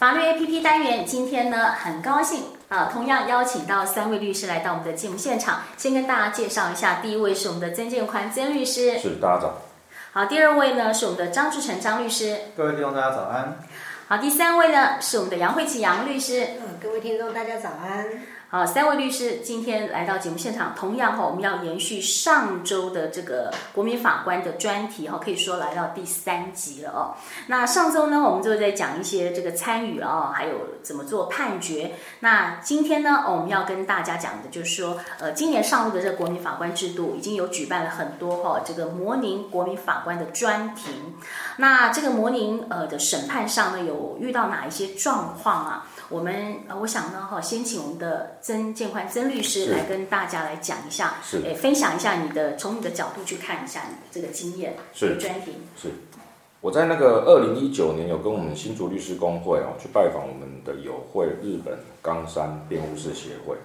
[0.00, 5.60] 法律 APP 单元，今天呢很高兴啊，同样邀请到三位律师来到我们的节目现场。
[5.76, 9.58] 先跟大家介绍一下，第一位是我们的曾建宽曾律师，是大家早。
[10.12, 13.58] 好，第二位呢是我们的张志成张律师，各位听众大家早安。
[14.08, 18.06] 好，第三位呢是我们的杨慧琪杨律师，嗯，各位听众大家早安。
[18.52, 27.14] 好，三位律师今天来到节目现场，同样哈，我们要延续上周的这个国民法官的专题哈，可以说来到第三集了哦。
[27.46, 31.92] 那上周呢，我们就在讲一些这个参与啊，还有怎么做判决。
[32.18, 41.14] 那今天呢，我们要跟大家讲的就是说，呃，今年上路的这个国民法官制度已经有举办了很多哈，这个模拟国民法官的专庭。
[41.58, 45.86] 那这个模拟呃的审判上呢，有遇到哪一些状况啊？
[46.08, 55.16] 我们，我想呢，哈，先请我们的曾建宽曾律师来跟大家来讲一下，是，诶，分享一下你的从你的角度去看一下你的这个经验，是。
[55.16, 55.52] 专题。
[55.76, 55.90] 是，
[56.60, 63.56] 我在那个二零一九年有跟我们新竹律师工会哦去拜访我们的友会日本冈山辩护士协会，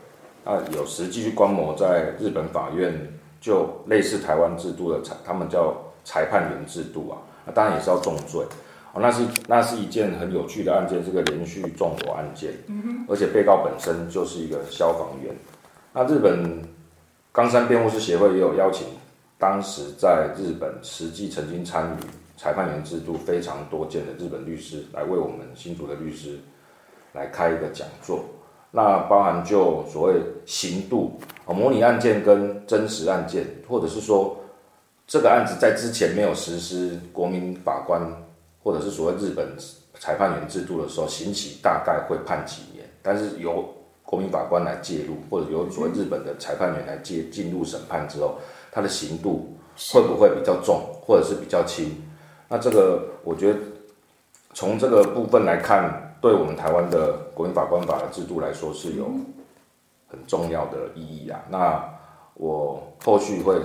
[0.44, 2.94] 那有实际去观摩在日本法院
[3.40, 8.46] 就类似台湾制度的裁，他们叫裁判员制度啊，那当然也是要重罪。
[8.96, 15.36] 哦，那是那是一件很有趣的案件，是个连续纵火案件，嗯，而且被告本身就是一个消防员。
[15.92, 16.64] 那日本
[17.34, 18.88] 冈山辩护师协会也有邀请
[19.38, 22.06] 当时在日本实际曾经参与
[22.38, 26.40] 裁判员制度非常多见的日本律师来为我们新竹的律师
[27.12, 28.24] 来开一个讲座。
[28.72, 34.38] 那包含就所谓刑度啊，模拟案件跟真实案件，或者是说
[35.06, 38.02] 这个案子在之前没有实施国民法官。
[38.66, 39.56] 或者是所谓日本
[40.00, 43.64] 裁判员制度的时候，刑期大概会判几年，但是由
[44.04, 48.40] 国民法官来介入，或者由所谓日本的裁判员来介进入审判之后，
[48.72, 49.56] 他的刑度
[49.94, 51.96] 会不会比较重，或者是比较轻？
[52.50, 53.60] 那这个我觉得
[54.56, 59.06] 从这个部分来看，对我们台湾的国民法官法的制度来说是有
[60.08, 61.40] 很重要的意义啊。
[61.50, 61.88] 那
[62.34, 63.62] 我后续会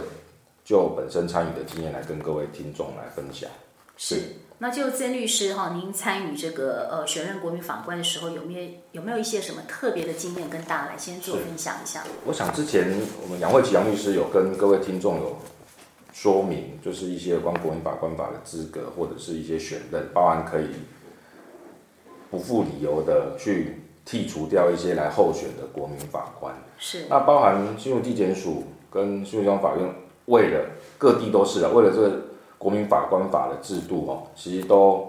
[0.62, 3.48] 就本身参与的经验来跟各位听众来分享。
[3.96, 4.22] 是。
[4.62, 12.04] 那就曾律师哈，您参与这个呃选任国民法官的时候，有没有有没有一些什么特别的经验跟大家来先做分享一下？
[12.26, 15.38] 我想之前我们杨慧琪杨律师有跟各位听众有
[16.12, 20.66] 说明，就是一些关国民法官法的资格或者是一些选任，包含可以
[22.30, 26.54] 不负理由的去剔除掉一些来候选的国民法官。
[26.78, 27.06] 是。
[27.08, 29.90] 那包含新竹地检署跟新竹地方法院，
[30.26, 30.66] 为了
[30.98, 32.26] 各地都是啊，为了这个。
[32.60, 35.08] 国民法官法的制度哦，其实都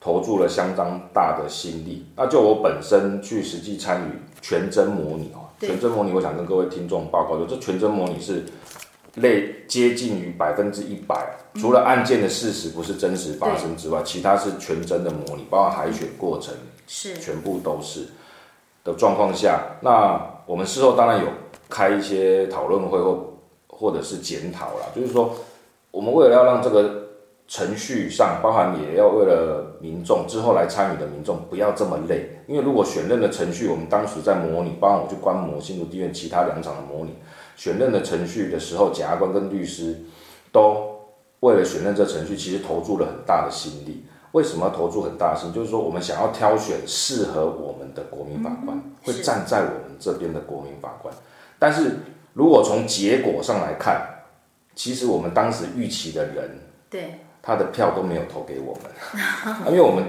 [0.00, 2.04] 投注了相当大的心力。
[2.16, 8.44] 那就我本身去实际参与全真模拟哦，全真模拟，我想跟各位听众报告，就这全真模拟是
[9.14, 16.52] 类接近于百分之一百，除了案件的事实不是真实发生之外，其他是全真的模拟，包括海选过程
[16.88, 18.08] 是全部都是
[18.82, 21.28] 的状况下，那我们事后当然有
[21.68, 23.34] 开一些讨论会或
[23.68, 25.32] 或者是检讨啦，就是说。
[25.90, 27.08] 我们为了要让这个
[27.46, 37.14] 程序上，包含也要为了民众之后来参与的民众不要这么累，因为如果选任的程序，我们当时在模拟，包含我去观摩新竹地院其他两场的模拟
[37.56, 39.96] 选任的程序的时候，检察官跟律师
[40.52, 40.94] 都
[41.40, 44.04] 为了选任这程序，其实投注了很大的心力。
[44.32, 45.50] 为什么要投注很大的心？
[45.54, 51.12] 就是说我们想要挑选适合我们的国民法官，嗯、会站在我们这边的国民法官。
[51.58, 51.96] 但是
[52.34, 54.17] 如果从结果上来看，
[54.78, 56.56] 其实我们当时预期的人，
[56.88, 60.04] 对他的票都没有投给我们， 因为我们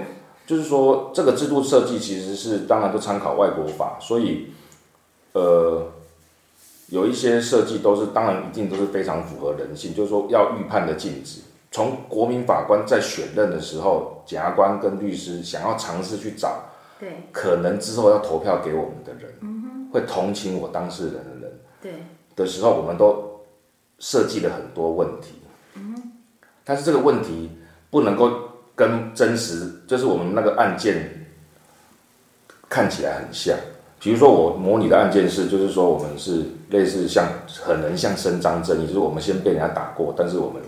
[0.46, 4.52] 就是说这个制度设计其实是当然都参考外国法，所以
[5.32, 5.88] 呃
[6.86, 11.40] 有一些设计都是当然一定都是非常符合人性，就是说要预判的禁止。
[11.72, 16.62] 从国民法官在选任的时候，检察官跟律师想要尝试去找，
[17.00, 21.92] 对，可能之后要投票给我们的人，嗯，会同情我当事人的人，对
[22.36, 23.29] 的时候，我们都。
[24.00, 25.34] 设计了很多问题，
[25.74, 25.94] 嗯，
[26.64, 27.48] 但是这个问题
[27.90, 28.32] 不能够
[28.74, 31.26] 跟真实，就是我们那个案件
[32.68, 33.56] 看起来很像。
[34.02, 37.28] 比如说我模拟的案件是，就是说我们是类似像
[37.62, 40.62] 很能像伸张正义，就是我们先被人家打过，但是我们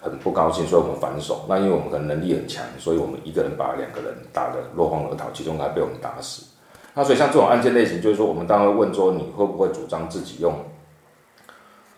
[0.00, 1.44] 很不高兴，所以我们反手。
[1.48, 6.44] 那因为我们可能能力很强，所以我们一个人把两个人打得落荒而逃，其中还被我们打死。
[6.94, 10.54] 那所以像这种案件类型，就是说我们当然会问说，你会不会主张自己用？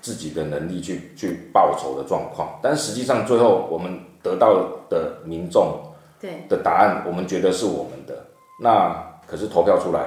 [0.09, 5.79] 自己的能力去去报仇的状况，但实际上最后我们得到的民众
[6.19, 8.25] 对的答案，我们觉得是我们的，
[8.59, 8.97] 那
[9.27, 10.07] 可是投票出来，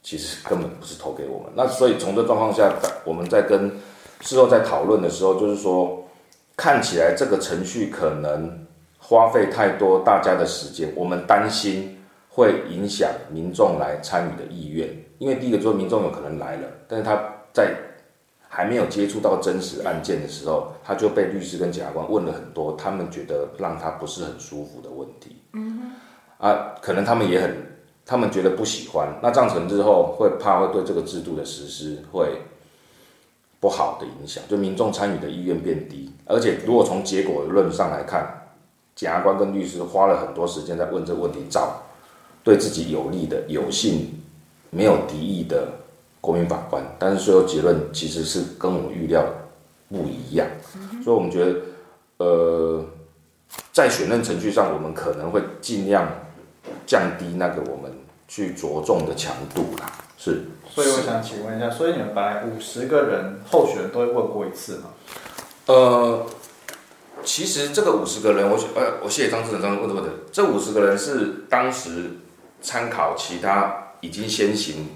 [0.00, 1.50] 其实根本不是投给我们。
[1.56, 2.72] 那所以从这状况下，
[3.04, 3.68] 我们在跟
[4.20, 6.00] 事后在讨论的时候，就是说
[6.56, 8.64] 看起来这个程序可能
[8.96, 11.98] 花费太多大家的时间，我们担心
[12.28, 14.88] 会影响民众来参与的意愿。
[15.18, 17.18] 因为第一个就是民众有可能来了，但是他
[17.52, 17.74] 在
[18.56, 25.36] 还没有接触到真实案件的时候，他就被律师跟检察官问了很多他们觉得让他不是很舒服的问题。
[25.52, 25.92] 嗯
[26.38, 27.54] 啊，可能他们也很，
[28.06, 29.08] 他们觉得不喜欢。
[29.22, 32.40] 那造成之后，会怕会对这个制度的实施会
[33.60, 36.10] 不好的影响，就民众参与的意愿变低。
[36.24, 38.26] 而且如果从结果论上来看，
[38.94, 41.82] 检察官跟律师花了很多时间在问这个问题，找
[42.42, 44.18] 对自己有利的、有信、
[44.70, 45.68] 没有敌意的。
[46.20, 49.24] 国民法官，但是最后结论其实是跟我预料
[49.88, 51.60] 不一样，嗯、所以我们觉得，
[52.16, 52.84] 呃，
[53.72, 56.08] 在选任程序上，我们可能会尽量
[56.84, 57.92] 降低那个我们
[58.26, 59.92] 去着重的强度啦。
[60.18, 64.90] 是，所以我想请问一下，所以你们本来五十个人候选人都会问过一次吗？
[65.66, 66.26] 呃，
[67.22, 72.10] 其实这个五十个人，我呃，我谢谢张志成张问的问的，这五十个人是当时
[72.60, 74.88] 参考其他已经先行。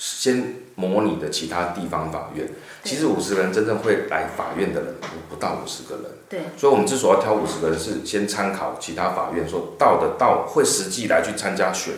[0.00, 2.48] 先模拟的其他地方法院，
[2.82, 6.04] 其实五十个人真正会来法院的人不不到五十个人。
[6.26, 11.92] 对，所以我们之所以要挑五十个人，是先参考其他法院说到的到会实际来去参加选，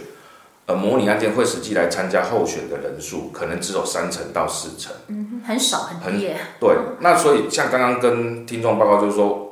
[0.67, 4.93] 呃，模拟案件会实际来参加候选的人数，可能只有三成到四成。
[5.07, 6.29] 嗯，很少很低。
[6.59, 9.49] 对，那所以像刚刚跟听众报告就是说。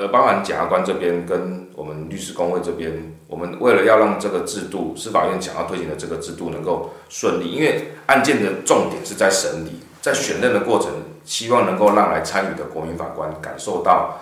[0.00, 2.92] 呃，包含检察官这边跟我们律师公会这边，
[3.28, 10.90] 我们为了要让这个制度，司法院想要推行的这个制度能够顺利，因为案件的重点是在审理，在选任的过程，
[11.24, 14.18] 希望能够让来参与的国民法官感受到，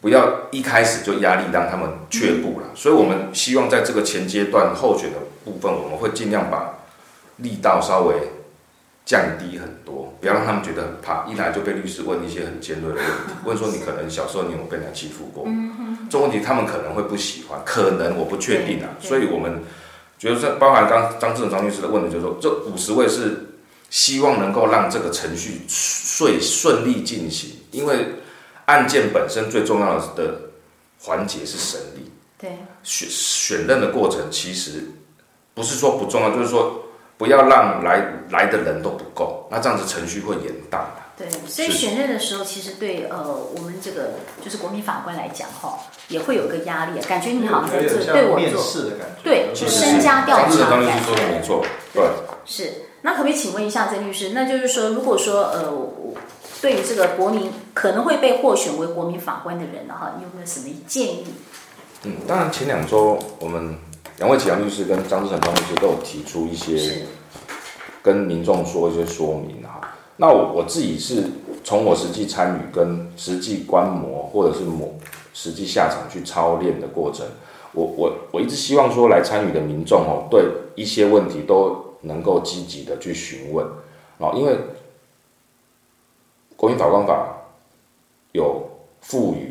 [0.00, 2.66] 不要一开始就压力让他们却步了。
[2.74, 6.80] 所以我们希望在这个前阶段候选的部分，我们会尽量把
[7.36, 8.16] 力道稍微。
[9.08, 15.48] 降低很多，不要让他们觉得很怕，一来就被律师问一些很尖锐的问题，问说你可能小时候你有被人家欺负过，
[16.10, 19.62] 这问题他们可能会不喜欢，可能我不确定啊，所以我们
[20.18, 23.48] 觉得这包含刚张志勇张律师的问题，就是说这五十位是
[23.88, 28.06] 希望能够让这个程序顺顺利进行，因为
[28.66, 30.38] 案件本身最重要的
[31.00, 32.50] 环节是审理，对，
[32.82, 34.84] 选选任的过程其实
[35.54, 36.77] 不是说不重要，就是说。
[37.18, 38.00] 不要让来
[38.30, 40.78] 来的人都不够，那这样子程序会延宕。
[41.16, 44.10] 对，所以选任的时候，其实对呃我们这个
[44.40, 45.76] 就是国民法官来讲哈，
[46.06, 48.62] 也会有一个压力，感觉你好像在这对我做
[49.24, 51.12] 对身家调查感觉。
[51.28, 52.04] 没错，对。
[52.44, 52.72] 是，
[53.02, 54.30] 那可不可以请问一下曾律师？
[54.32, 55.74] 那就是说，如果说呃，
[56.62, 61.26] 对于这个国民可能会被获选为国民法官的人的话，你有没有什么建议？
[62.04, 63.76] 嗯，当然前两周我们。
[64.18, 67.06] 两位启阳律师跟张志成张律师都有提出一些
[68.02, 69.94] 跟民众说一些说明哈。
[70.16, 71.22] 那我我自己是
[71.62, 74.92] 从我实际参与跟实际观摩或者是模
[75.32, 77.24] 实际下场去操练的过程，
[77.72, 83.64] 我我我一直希望说来参与的民众哦，对一些问题都能够积极的去询问
[84.18, 84.58] 啊，因为
[86.56, 87.36] 国民法官法
[88.32, 88.68] 有
[89.00, 89.47] 赋予。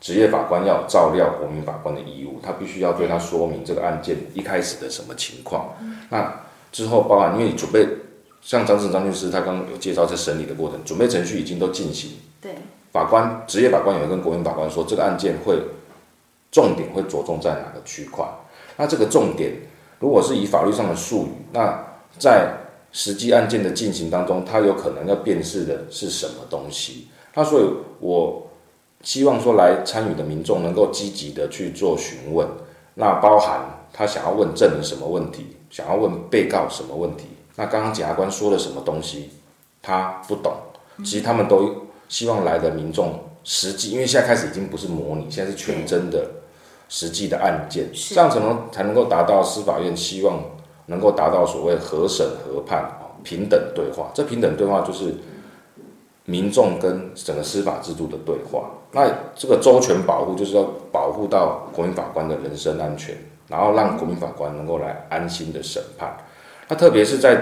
[0.00, 5.76] 职业法官要照料国民法官的义务，他必须要对他说明这个案件一开始的什么情况。
[5.82, 6.40] 嗯、那
[6.72, 7.86] 之后包含因为你准备，
[8.40, 12.12] 像张志张律师他刚刚有介绍在审理的过程，准备程序已经都进行。
[12.40, 12.54] 对，
[12.90, 15.60] 法官职业法官也会跟国民法官说，这个案件会
[16.50, 18.26] 重点会着重在哪个区块。
[18.78, 19.52] 那这个重点
[19.98, 21.78] 如果是以法律上的术语，那
[22.18, 22.54] 在
[22.90, 27.08] 实际案件的进行当中，他有可能要辨识的是什么东西？
[27.34, 27.64] 那所以
[28.00, 28.46] 我。
[29.02, 32.46] 希望说来参与的民众能够积极的去做询问，
[32.94, 33.60] 那包含
[33.92, 37.24] 他想要问证人什么问题，想要问被告什么问题，
[37.56, 39.30] 那刚刚检察官说了什么东西，
[39.80, 40.52] 他不懂，
[40.98, 46.30] 其实他们都希望来的民众实际，因为现在开始已经不是模拟，现在是全真的
[46.90, 50.42] 实际的案件，这样才能才能够达到司法院希望
[50.86, 52.86] 能够达到所谓合审合判
[53.24, 55.14] 平等对话，这平等对话就是。
[56.30, 63.16] 民众跟整个司法制度的对话，那这个周全保护就是要保护到国民法官的人身安全，
[63.48, 66.16] 然后让国民法官能够来安心的审判。
[66.68, 67.36] 那特别是在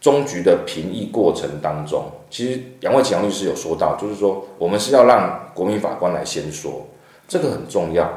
[0.00, 6.86] 终局的评议过程当中，其实两位启阳律师有说到，就是说我们是要让国民法官来先说，
[7.28, 8.10] 这个很重要。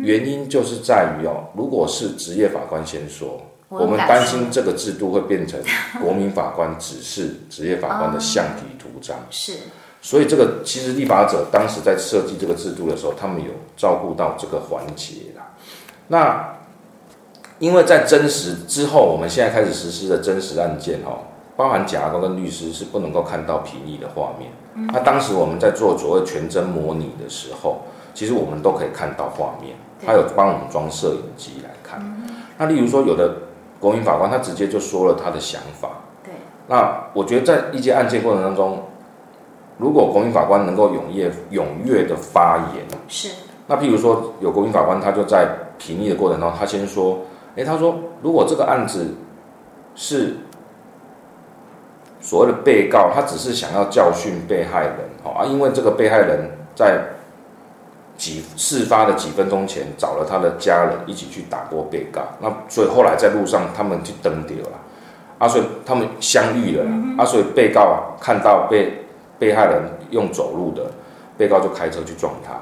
[0.00, 3.40] 原因就是在于哦，如果是职业法官先说。
[3.68, 5.60] 我们担心这个制度会变成
[6.00, 9.16] 国民法官只是职业法官的橡皮图章。
[9.30, 9.54] 是，
[10.00, 15.52] 所以这个其实立法者当时在设计这个制度的时候，他们有照顾到这个环节啦。
[16.08, 16.56] 那
[17.58, 24.50] 因为在真实之后，我们现在开始实施的真实案件哦，包含检察官跟律师是不能够看到评议的画面。
[24.92, 27.80] 那当时我们在做所谓全真模拟的时候，
[28.14, 32.00] 其实我们都可以看到画面，他有帮我们装摄影机来看。
[32.58, 33.34] 那例如说，有的
[33.78, 35.90] 国民法官他直接就说了他的想法。
[36.24, 36.32] 对。
[36.66, 38.82] 那我觉得在一些案件过程当中，
[39.78, 43.30] 如果国民法官能够踊跃踊跃的发言，是。
[43.66, 47.18] 那譬如说，有国民法官他就在评议的过程当中，他先说，
[47.56, 49.14] 哎，他说如果这个案子
[49.94, 50.36] 是
[52.20, 57.02] 所谓的被告，他只是想要教训被害人，哦啊，因为这个被害人在
[58.16, 64.78] 几事发的几分钟前找了他的家人一起去打过被告，那所以后来在路上他们去登掉了，
[65.38, 66.84] 啊，所以他们相遇了，
[67.18, 69.06] 啊，所以被告啊看到被
[69.38, 70.90] 被害人用走路的，
[71.36, 72.52] 被告就开车去撞他。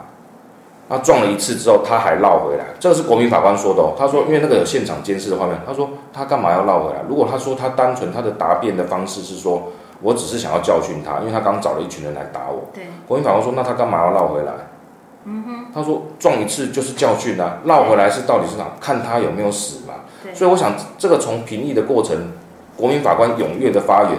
[0.87, 3.95] 他撞了一次之后，他还绕回来，这个是国民法官说的哦。
[3.99, 7.01] 他说，因为那个有现场监视的画面，他说他干嘛要绕回来？
[7.09, 12.65] 如果他说他单纯他的答辩的方式是说，我只是想要教训他，因为他刚找了一群人来打我。
[12.75, 12.85] 对。
[13.09, 14.53] 国民法官说，那他干嘛要绕回来？
[15.25, 15.67] 嗯哼。
[15.75, 18.67] 他说撞一次就是教训啊，绕回来是到底是哪？
[18.81, 19.95] 看他有没有死嘛。
[20.23, 20.35] 对。
[20.35, 22.17] 所以我想，这个从评议的过程，
[22.77, 24.19] 国民法官踊跃的发言，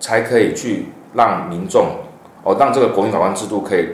[0.00, 1.86] 才可以去让民众
[2.42, 3.88] 哦，让这个国民法官制度可以。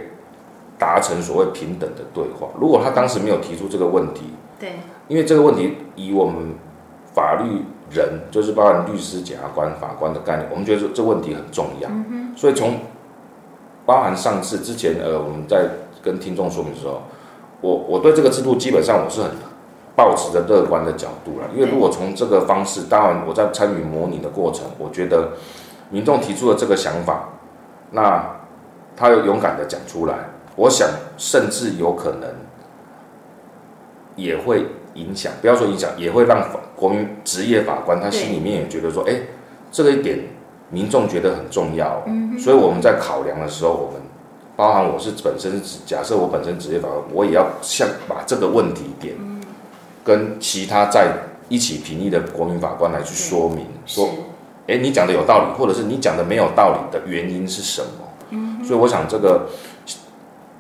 [0.79, 2.49] 达成所谓平等的对话。
[2.59, 6.57] 如果他当时没有提出这个问题，对，因为这个问题以我们
[7.15, 11.89] 法律人，就是包含律师、检察官、法官的概念，我们觉得这这问题很重要。
[11.89, 12.79] 嗯、所以从
[13.85, 15.69] 包含上次之前，呃，我们在
[16.03, 17.03] 跟听众说明的时候，
[17.61, 19.31] 我我对这个制度基本上我是很
[19.95, 21.47] 抱持着乐观的角度了。
[21.55, 25.31] 因为如果从这个方式，当然我在参与模拟的过程，我觉得
[25.91, 27.29] 民众提出了这个想法，
[27.91, 28.25] 那
[28.97, 30.15] 他又勇敢的讲出来。
[30.55, 32.29] 我想，甚至有可能
[34.17, 36.47] 也会影响，不要说影响，也会让
[36.77, 39.23] 国民职业法官他心里面也觉得说，哎，
[39.71, 40.19] 这个一点
[40.73, 42.03] 民众觉得很重要。
[42.07, 44.01] 嗯，所以我们在考量的时候，我们
[44.57, 49.15] 包含我是本身是假设我本身职业法官，我也要像把这个问题点
[50.03, 51.13] 跟其他在
[51.49, 54.09] 一起评议的国民法官来去说明，说，
[54.67, 58.09] 哎，你讲的有道理，或者是你讲的没有道理的原因是什么？
[58.31, 59.47] 嗯，所以我想这个。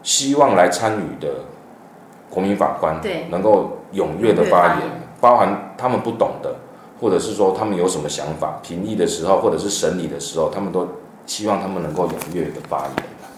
[0.05, 1.29] 希望来参与的
[2.29, 4.79] 国民法官，对，能够踊跃的发言，
[5.21, 6.57] 包含他们不懂的，
[7.03, 10.87] 或者是说他们有什么想法，评议的时候或者是审理的时候，他们都
[11.27, 12.91] 希望他们能够踊跃的发言。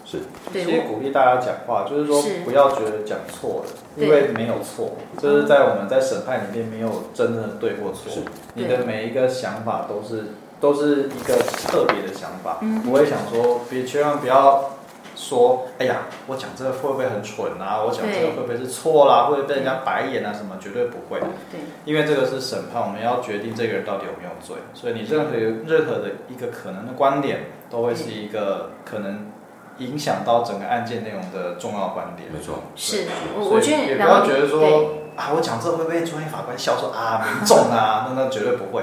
[0.05, 0.19] 是，
[0.53, 14.74] 其实鼓励大家讲话，就是说不要觉得讲错了，因为没有错，就是在我们在审判里面没有真正的对或错，你的每一个想法都是都是一个特别的想法，不会想说别千万不要。
[15.17, 17.83] 说，哎呀，我讲这个会不会很蠢啊？
[17.83, 19.27] 我讲这个会不会是错啦？
[19.27, 20.33] 会不会被人家白眼啊？
[20.33, 20.57] 什么？
[20.61, 21.21] 绝对不会。
[21.51, 24.57] 对，因为这个是审判，我们要决定这个人到底有没有罪。
[24.75, 29.31] 所以你任何任何的一个可能的观点，都会是一个可能
[29.79, 32.29] 影响到整个案件内容的重要观点。
[32.33, 33.07] 没错，是。
[33.37, 38.83] 我觉得也不要觉得说啊，我讲这个会不会专业法官笑说啊，民众啊，那那绝对不会。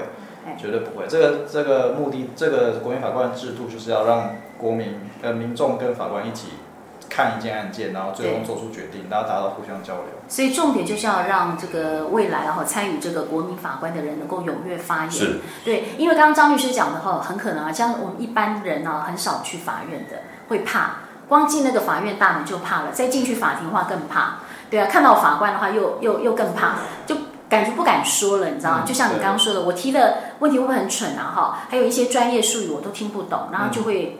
[0.57, 6.49] 绝对不会，这个这个目的，这个国民法官制度就是要让国民呃民众跟法官一起
[7.09, 10.05] 看一件案件，然后最终做出决定，然后达到互相交流。
[10.29, 15.11] 所以重点就是要让这个未来然后参与这个国民法官的人能够踊跃发言。
[15.11, 20.91] 是，对，因为刚刚张律师讲的话，很可能啊，像我们一般人呢，很少去法院的，会怕，
[21.27, 24.35] 光进那个法院大门就怕了，再进去法庭的话更怕，
[24.69, 26.75] 对啊，看到法官的话又又又更怕，
[27.05, 27.17] 就。
[27.51, 28.83] 感觉不敢说了，你知道吗？
[28.85, 31.33] 就像你刚刚说的，我提的问题会不会很蠢啊？
[31.35, 34.17] 哈，还有一些专业术语我都听不懂，然后就会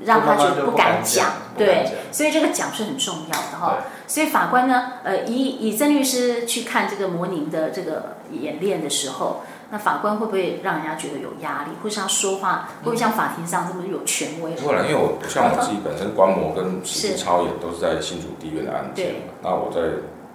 [0.00, 1.32] 让他觉得不敢讲。
[1.56, 3.78] 对，所以这个讲是很重要的哈。
[4.06, 14.52] 所以法官呢，呃，以以曾律师去看这个模拟的这个演练的时候，那法官会不会让人家觉得有压力，或是他说话会不会像法庭上这么有权威？
[14.52, 19.80] 不会，因为我像我自己本身观摩跟实际操演都是在新竹地院的案件，那我在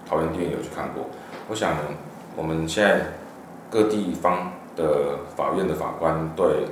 [0.10, 1.06] 桃园地院有去看过，
[1.48, 1.74] 我想。
[2.38, 3.02] 我们现在
[3.70, 6.68] 各地方的法院的法官对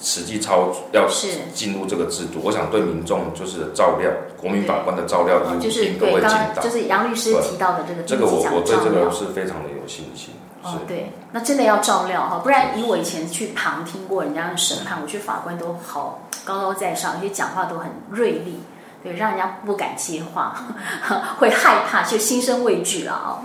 [0.00, 1.06] 实际操要
[1.54, 4.10] 进入这个制度，我想对民众就是照料
[4.40, 6.62] 国民法官的照料义务一定都会尽到。
[6.62, 10.34] 就是杨律师提到的这个，这个我我对这个是非常的有信心。
[10.62, 18.60] 哦，对，那真的要照料哈，不然以我以前去旁听过人家的审判，我觉得法官都好高高在上，而且讲话都很锐利，
[19.02, 20.56] 对，让人家不敢接话，
[21.38, 23.44] 会害怕，就心生畏惧了啊。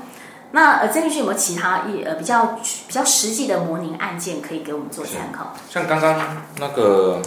[0.52, 5.54] 那呃，曾律师有没有其他一呃比较比较实际的模拟案件可以给我们做参考？
[5.70, 6.20] 像刚刚
[6.58, 7.22] 那个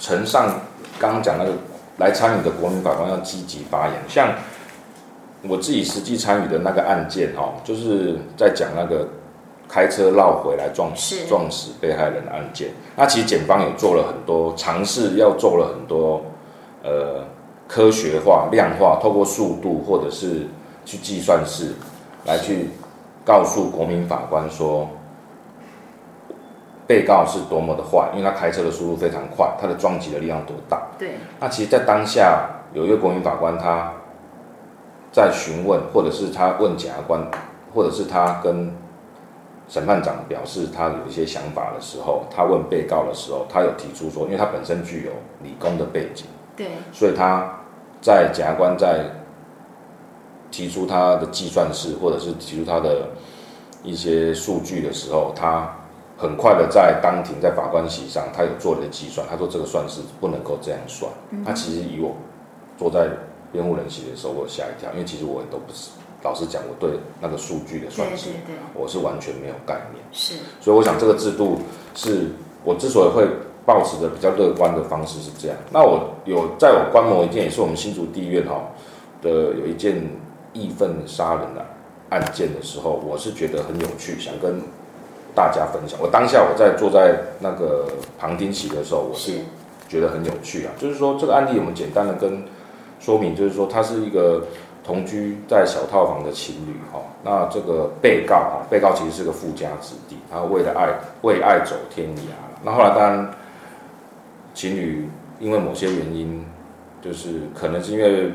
[0.00, 0.60] 陈上
[0.98, 1.52] 刚刚讲那个
[1.98, 4.34] 来参与的国民法官要积极发言，像
[5.42, 9.08] 我自己实际参与的那个案件哦，就是在讲那个
[9.68, 12.70] 开车绕回来撞死撞死被害人的案件。
[12.96, 16.20] 那其实检方也做了很多尝试，要做了很多
[16.82, 17.24] 呃
[17.68, 20.48] 科学化、量化，透过速度或者是
[20.84, 21.72] 去计算式。
[22.26, 22.70] 来去
[23.24, 24.88] 告诉国民法官说，
[26.86, 30.86] 被告是多么的坏，因为他开车的速度非常快，他的撞击的力量多大。
[30.98, 31.12] 对。
[31.40, 33.92] 那其实，在当下有一位国民法官，他
[35.12, 37.20] 在询问，或者是他问检察官，
[37.74, 38.72] 或者是他跟
[39.68, 47.50] 审判长表示他有一些想法的时候，他问被告的时候，他有提出说，因为他本身具有理工的背景，对，所以他
[48.00, 49.06] 在检察官在
[50.50, 53.08] 提出他的计算式，或者是提出他的
[53.82, 55.70] 一些数据的时候，他。
[56.18, 61.12] 很快的，在当庭在法官席上，他有做了一个计算，他说这个算式不能够这样算。
[61.44, 62.16] 他其实以我
[62.78, 63.10] 坐在
[63.52, 65.90] 辩护人席的时候，我吓一跳，因为其实我也都不是，
[66.22, 68.30] 老实讲，我对那个数据的算式，
[68.72, 70.02] 我是完全没有概念。
[70.10, 71.58] 是，所以我想这个制度
[71.94, 72.30] 是
[72.64, 73.28] 我之所以会
[73.66, 75.56] 保持着比较乐观的方式是这样。
[75.70, 78.58] 那我有在我观摩一件，也是我们新竹地院哈
[79.20, 80.02] 的有一件
[80.56, 81.64] 义愤杀人的
[82.08, 84.60] 案件的时候，我是觉得很有趣，想跟。
[85.34, 87.86] 大家分享，我当下我在坐在那个
[88.18, 89.32] 旁听席的时候，我是
[89.86, 90.72] 觉得很有趣啊。
[90.78, 92.42] 就是说这个案例，我们简单的跟
[93.00, 94.42] 说明，就是说他是一个
[94.82, 97.02] 同居在小套房的情侣哈。
[97.22, 100.88] 那这个被告哈，被告其实是个富家子弟，他为了爱
[101.20, 102.32] 为爱走天涯。
[102.62, 103.30] 那后来当然
[104.54, 105.06] 情侣
[105.38, 106.42] 因为某些原因，
[107.02, 108.32] 就是可能是因为。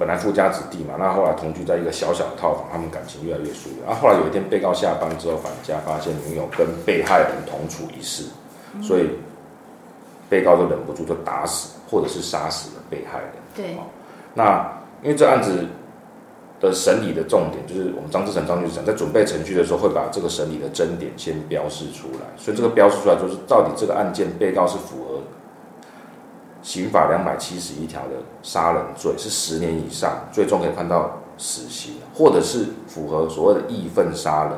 [0.00, 3.80] 本来富家子弟嘛，那后来同居在一个小小的套房，他们感情越来越疏远。
[3.86, 8.24] 然后后来有一天，被告下班之后返家，发现女友跟被害人同处一室，
[8.74, 9.10] 嗯、所以
[10.30, 13.32] 被告就忍不住就打死或者是杀死了被害人。
[13.54, 13.76] 对。
[14.32, 14.66] 那
[15.02, 15.66] 因为这案子
[16.60, 22.26] 的审理的重点，就是我们张志成张律师长在准备程序的时候，会把这个审理的争点先标示出来。
[22.38, 25.20] 所以这个标示出来，就是到底这个案件被告是符合。
[26.62, 34.52] 刑法两百七十一条的杀人罪是十年以上，最终可以判到死刑，或者是符合所谓的义愤杀人。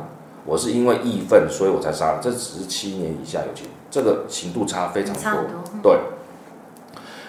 [0.44, 5.43] 我是因为义愤，所以我才杀人，这只是七年以下有期，这个刑度差非常多。
[5.45, 5.99] 多对。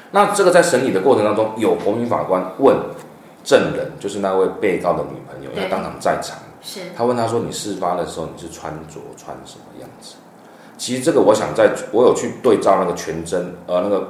[0.09, 2.75] 那这个在审理的过程当中，有国民法官问
[3.43, 10.15] 证人，就是那位被告的女朋友，她当场在场，是他问他说：“你事发的时候你是穿着穿什么样子？”
[10.79, 14.07] 其实这个我想在，我有去对照那个全真，呃，那个。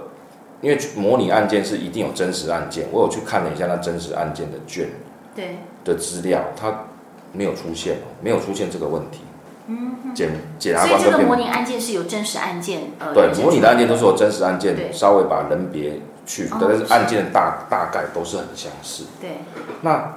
[0.64, 4.88] 因为模拟案件是一定有真实案件，我有去看了一下那真实案件的卷，
[5.36, 6.86] 对的资料，它
[7.34, 9.20] 没有出现，没有出现这个问题。
[9.68, 19.04] 嗯，检检察官所以这个模拟案件是有真实案件，呃，对，模拟的案件都是有真实案件，稍微把人别去，但是案件的大大概都是很相似。
[19.20, 19.40] 对，
[19.82, 20.14] 那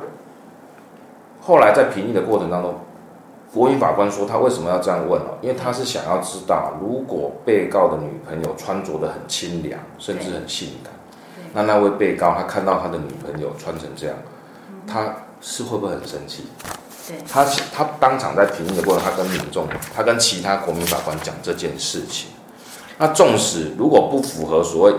[1.41, 2.75] 后来在评议的过程当中。
[3.55, 5.39] 国民法官说：“他为什么要这样问哦？
[5.41, 10.93] 因为他是想要知道，如果被告的女朋友穿着的很清凉，甚至很性感，
[11.55, 14.17] 那那位被告他看到他的女朋友穿成这样，
[14.87, 16.45] 他是会不会很生气？
[17.09, 22.31] 对，他他当场在评议的过程，他跟民众，他跟其他国民法官讲这件事情。
[22.99, 24.95] 那纵使如果不符合所谓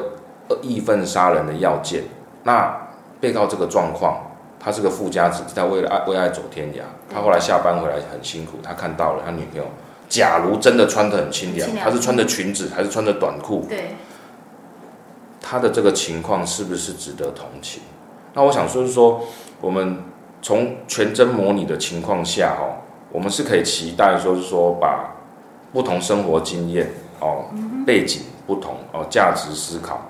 [0.62, 2.04] 义愤杀人的要件，
[2.44, 2.76] 那
[3.20, 4.18] 被告这个状况。”
[4.68, 6.82] 他是个富家子弟，他为了爱为爱走天涯。
[7.10, 9.64] 他后来下班回来很辛苦，他看到了他女朋友，
[10.10, 13.66] 假如真的穿的很清凉，他是穿着裙子还是穿着短裤？
[13.70, 13.96] 对，
[15.42, 17.82] 他的这个情况是不是值得同情？
[18.34, 19.22] 那我想说是说，
[19.62, 20.04] 我们
[20.42, 22.76] 从全真模拟的情况下哦，
[23.10, 25.16] 我们是可以期待说是说把
[25.72, 27.46] 不同生活经验哦、
[27.86, 30.02] 背景不同哦、价值思考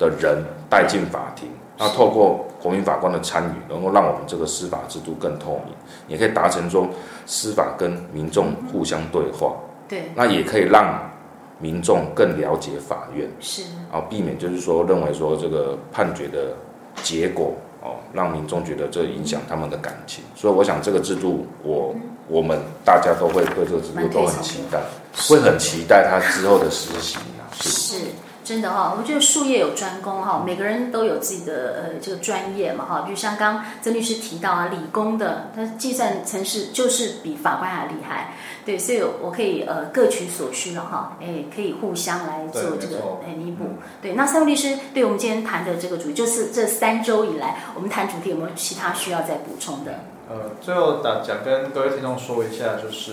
[0.00, 1.48] 的人带进法庭。
[1.78, 5.74] 那透过国民法官的参与，能够让我们这个司法制度更透明，
[6.06, 6.88] 也可以达成说
[7.26, 9.56] 司法跟民众互相对话。
[9.88, 11.10] 对，那也可以让
[11.58, 16.54] 民众更了解法院，是，然后避免就是说认为说这个判决的
[17.02, 20.22] 结果哦，让民众觉得这影响他们的感情。
[20.36, 21.92] 所以我想这个制度，我
[22.28, 24.80] 我们大家都会对这个制度都很期待，
[25.28, 27.20] 会很期待它之后的实行。
[27.54, 27.68] 是。
[27.68, 28.04] 是
[28.44, 43.74] 真的哈，我觉得术业有专攻哈，每个人都有自己的呃这个专业嘛哈，就像刚刚曾律师提到啊，理工的他计算程式就是比法官还厉害，对，所以我可以呃各取所需了哈，哎，可以互相来做这个哎弥补。
[44.02, 50.00] 对，那三位律师对我们今天谈的这个主题，就是这三周以来我们谈主题有没有其他需要再补充的？
[50.28, 53.12] 呃，最后打讲跟各位听众说一下，就是。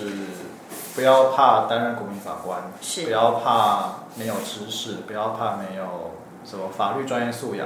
[0.99, 6.11] 不要怕担任国民法官，是不要怕没有知识，不要怕没有
[6.43, 7.65] 什么法律专业素养。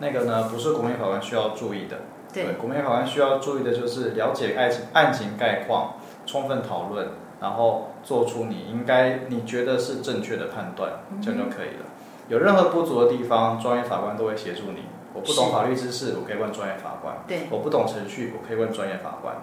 [0.00, 1.96] 那个呢，不是国民法官需要注意的。
[2.30, 5.94] 对，对国民法官需要注意的就是了解案情案情概况，
[6.26, 7.08] 充分讨论，
[7.40, 10.90] 然后做出你应该你觉得是正确的判断，
[11.22, 11.86] 这样就可以了。
[12.28, 14.82] 有任何不足的地方，专业法官都会协助你。
[15.14, 17.16] 我不懂法律知识，我可以问专业法官。
[17.26, 19.34] 对，我不懂程序，我可以问专业法官。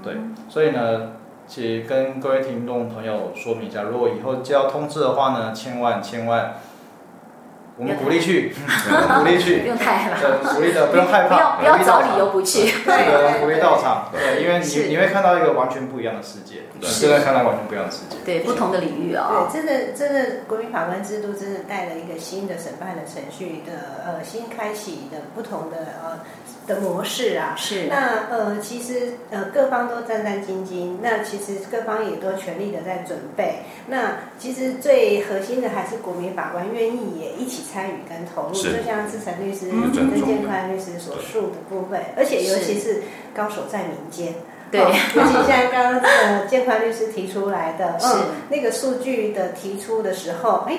[0.00, 0.14] 对，
[0.48, 1.12] 所以呢，
[1.46, 6.54] 其实跟各位听众朋友说明一下，如果以后接到通知的话呢，千万千万。
[7.76, 8.54] 我们鼓励去，
[9.18, 10.54] 鼓励去， 不用太害怕。
[10.54, 12.70] 鼓励的不用害怕，不要不要找理由不去。
[12.84, 14.10] 对，鼓励到场。
[14.12, 18.16] 对，因为你你会看到一个完全不一样的世界，真的看到完全不一样的世界。
[18.24, 19.48] 对，不同的领域啊。
[19.50, 26.20] 对，真的真的，国民法官制度真的带了一个新的审判的程序的呃新开启的不同的呃。
[26.66, 27.86] 的模式啊，是。
[27.88, 33.60] 那呃，其实呃，各方都战战兢兢，那其实各方也都全力的在准备。
[33.88, 43.02] 那其实最核心的还是国民法官愿意也一起参与跟投入，就像志成律师、曾建宽律师所述的部分，而且尤其是
[43.34, 44.34] 高手在民间，
[44.70, 50.78] 对，尤其现在刚刚呃建宽律师提出来的， 嗯，那个数据的提出的时候，哎。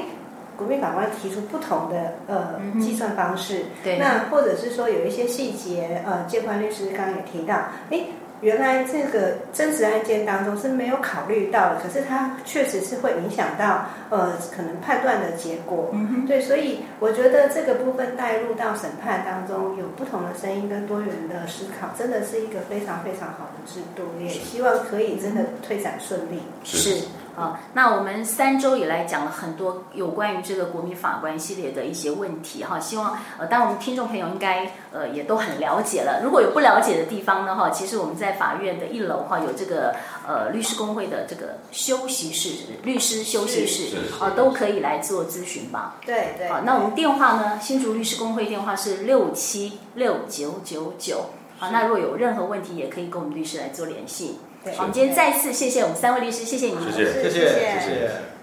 [0.57, 7.55] 国民法官提出不同的呃计算方式，嗯、对，那或者是说有一些细节，呃，建宽律师刚刚也提到，
[7.91, 8.01] 哎，
[8.41, 15.93] 原来这个真实案件当中是没有考虑到的，可是它确实是会影响到呃可能判断的结果，
[16.27, 26.77] 对，所以我觉得这个部分带入到审判当中，有不同的声音跟多元的思考，真的是一个非常非常好的制度，也希望可以真的推展顺利，是。
[26.77, 36.21] 是啊，那我们三周以来讲了很多有关于这个国民法官系列的一些问题哈，希望呃，当然我们听众朋友应该呃也都很了解了。
[36.23, 39.95] 如果有不了解的地方呢哈，其实我们在法院的一楼哈有这个
[40.27, 45.95] 呃律师工会的这个休息室，律师休息室啊都可以来做咨询吧。
[46.05, 46.47] 对对。
[46.47, 51.25] 好，那我们电话呢，新竹律师工会电话是六七六九九九。
[51.57, 54.39] 好，那如果有任何问题，也可以跟我们律师来做联系。
[54.73, 58.34] 好，我们今天再次谢谢我们三位律师，谢谢你们，谢谢，谢谢，谢谢。